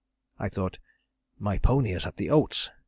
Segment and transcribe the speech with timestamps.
[0.39, 0.79] I thought
[1.37, 2.71] 'my pony is at the oats!'